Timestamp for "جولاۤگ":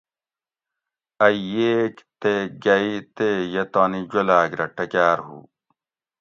4.11-4.51